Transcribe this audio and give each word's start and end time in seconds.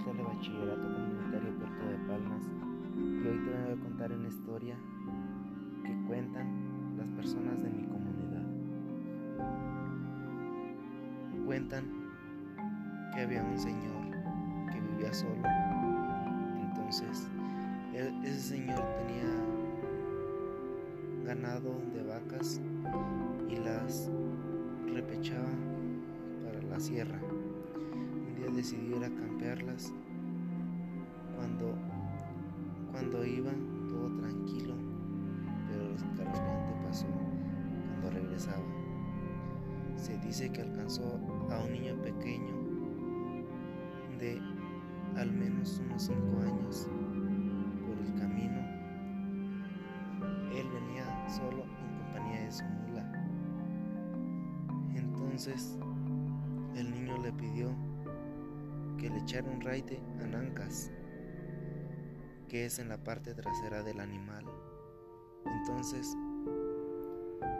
En 0.00 0.06
el 0.08 0.16
Telebachillerato 0.16 0.82
Comunitario 0.82 1.58
Puerto 1.58 1.84
de 1.86 1.96
Palmas 2.08 2.42
y 2.96 3.26
hoy 3.26 3.38
te 3.44 3.50
voy 3.50 3.72
a 3.72 3.82
contar 3.82 4.12
una 4.12 4.28
historia 4.28 4.76
que 5.84 6.06
cuentan 6.06 6.96
las 6.96 7.06
personas 7.08 7.62
de 7.62 7.68
mi 7.68 7.86
comunidad. 7.86 8.46
Cuentan 11.44 11.84
que 13.14 13.20
había 13.20 13.42
un 13.42 13.58
señor 13.58 14.10
que 14.72 14.80
vivía 14.80 15.12
solo, 15.12 15.42
entonces 16.62 17.28
ese 17.92 18.40
señor 18.40 18.82
tenía 18.96 19.30
ganado 21.26 21.78
de 21.92 22.02
vacas 22.04 22.58
y 23.50 23.56
las 23.56 24.10
repechaba 24.94 25.50
para 26.44 26.62
la 26.62 26.80
sierra. 26.80 27.20
Un 28.40 28.46
día 28.46 28.56
decidió 28.56 28.96
ir 28.96 29.04
a 29.04 29.10
campearlas 29.10 29.92
cuando, 31.36 31.74
cuando 32.90 33.22
iba 33.22 33.50
todo 33.86 34.16
tranquilo, 34.16 34.74
pero 35.68 35.84
lo 35.84 35.94
escalofriante 35.94 36.72
pasó 36.82 37.06
cuando 37.06 38.10
regresaba. 38.10 38.64
Se 39.96 40.16
dice 40.20 40.50
que 40.50 40.62
alcanzó 40.62 41.20
a 41.50 41.58
un 41.62 41.72
niño 41.72 42.00
pequeño 42.00 42.54
de 44.18 44.40
al 45.16 45.30
menos 45.32 45.82
unos 45.84 46.02
5 46.04 46.40
años 46.40 46.88
por 47.86 47.98
el 47.98 48.14
camino. 48.18 48.58
Él 50.56 50.66
venía 50.72 51.28
solo 51.28 51.64
en 51.64 52.04
compañía 52.04 52.44
de 52.44 52.52
su 52.52 52.64
mula. 52.64 53.12
Entonces 54.94 55.78
el 56.74 56.90
niño 56.90 57.18
le 57.18 57.32
pidió 57.32 57.89
que 59.00 59.08
le 59.08 59.18
echara 59.18 59.50
un 59.50 59.62
raite 59.62 59.98
a 60.20 60.26
Nancas, 60.26 60.90
que 62.48 62.66
es 62.66 62.78
en 62.78 62.90
la 62.90 63.02
parte 63.02 63.34
trasera 63.34 63.82
del 63.82 63.98
animal. 63.98 64.44
Entonces, 65.46 66.14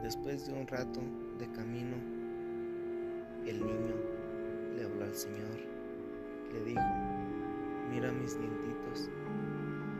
después 0.00 0.46
de 0.46 0.52
un 0.52 0.68
rato 0.68 1.00
de 1.38 1.50
camino, 1.50 1.96
el 3.44 3.66
niño 3.66 3.96
le 4.76 4.84
habló 4.84 5.04
al 5.04 5.14
Señor, 5.14 5.58
le 6.52 6.64
dijo, 6.64 6.80
mira 7.90 8.12
mis 8.12 8.38
dientitos. 8.38 9.10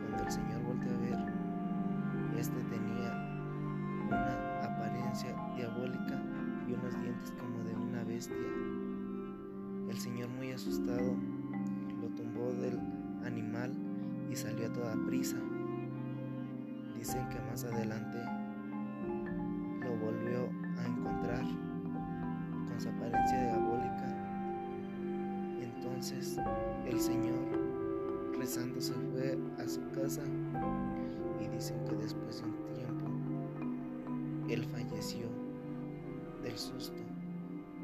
Cuando 0.02 0.22
el 0.22 0.30
Señor 0.30 0.62
volteó 0.62 0.92
a 0.92 1.00
ver, 1.00 2.38
este 2.38 2.62
tenía 2.70 3.12
una 4.06 4.62
apariencia 4.62 5.34
diabólica 5.56 6.22
y 6.68 6.74
unos 6.74 7.00
dientes 7.02 7.32
como 7.32 7.64
de 7.64 7.74
una 7.74 8.04
bestia. 8.04 8.53
Asustado 10.54 11.16
lo 12.00 12.08
tumbó 12.10 12.52
del 12.52 12.78
animal 13.24 13.72
y 14.30 14.36
salió 14.36 14.66
a 14.66 14.72
toda 14.72 14.94
prisa. 15.04 15.36
Dicen 16.96 17.28
que 17.28 17.40
más 17.40 17.64
adelante 17.64 18.18
lo 19.80 19.96
volvió 19.98 20.48
a 20.78 20.86
encontrar 20.86 21.42
con 22.68 22.80
su 22.80 22.88
apariencia 22.88 23.42
diabólica. 23.42 24.14
Entonces 25.60 26.36
el 26.86 27.00
señor 27.00 27.34
rezando 28.38 28.80
se 28.80 28.94
fue 28.94 29.36
a 29.58 29.68
su 29.68 29.80
casa 29.90 30.22
y 31.40 31.48
dicen 31.48 31.84
que 31.88 31.96
después 31.96 32.40
de 32.40 32.48
un 32.48 32.74
tiempo 32.74 33.06
él 34.48 34.64
falleció 34.66 35.26
del 36.44 36.56
susto 36.56 37.02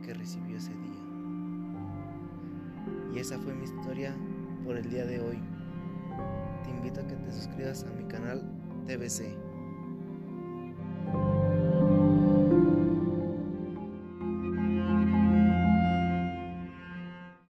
que 0.05 0.15
recibió 0.15 0.57
ese 0.57 0.71
día. 0.71 1.10
Y 3.15 3.19
esa 3.19 3.39
fue 3.39 3.55
mi 3.55 3.65
historia 3.65 4.15
por 4.65 4.77
el 4.77 4.89
día 4.89 5.05
de 5.05 5.21
hoy. 5.21 5.39
Te 6.65 6.71
invito 6.71 7.01
a 7.01 7.07
que 7.07 7.17
te 7.17 7.33
suscribas 7.33 7.85
a 7.85 7.91
mi 7.93 8.05
canal 8.05 8.43
TBC. 8.87 9.50